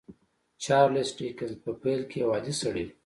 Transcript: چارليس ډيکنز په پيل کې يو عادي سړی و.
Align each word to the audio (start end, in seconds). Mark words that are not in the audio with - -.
چارليس 0.63 1.09
ډيکنز 1.17 1.53
په 1.63 1.71
پيل 1.81 2.01
کې 2.09 2.17
يو 2.23 2.29
عادي 2.35 2.53
سړی 2.61 2.83
و. 2.87 2.91